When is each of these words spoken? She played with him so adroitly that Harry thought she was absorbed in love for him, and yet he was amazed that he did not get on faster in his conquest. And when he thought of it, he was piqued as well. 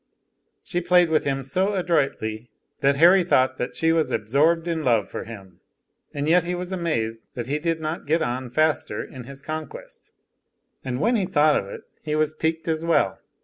She 0.63 0.81
played 0.81 1.11
with 1.11 1.25
him 1.25 1.43
so 1.43 1.75
adroitly 1.75 2.49
that 2.79 2.95
Harry 2.95 3.23
thought 3.23 3.59
she 3.75 3.91
was 3.91 4.09
absorbed 4.11 4.67
in 4.67 4.83
love 4.83 5.11
for 5.11 5.25
him, 5.25 5.59
and 6.11 6.27
yet 6.27 6.43
he 6.43 6.55
was 6.55 6.71
amazed 6.71 7.21
that 7.35 7.45
he 7.45 7.59
did 7.59 7.79
not 7.79 8.07
get 8.07 8.23
on 8.23 8.49
faster 8.49 9.03
in 9.03 9.25
his 9.25 9.43
conquest. 9.43 10.09
And 10.83 10.99
when 10.99 11.15
he 11.17 11.27
thought 11.27 11.55
of 11.55 11.67
it, 11.67 11.81
he 12.01 12.15
was 12.15 12.33
piqued 12.33 12.67
as 12.67 12.83
well. 12.83 13.19